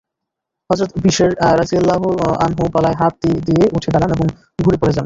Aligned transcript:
হযরত 0.69 0.91
বিশর 1.03 1.31
রাযিয়াল্লাহু 1.59 2.07
আনহু 2.45 2.63
গলায় 2.75 2.97
হাত 3.01 3.13
দিয়ে 3.47 3.65
উঠে 3.75 3.89
দাঁড়ান 3.93 4.11
এবং 4.11 4.27
ঘুরে 4.59 4.77
পড়ে 4.77 4.93
যান। 4.93 4.99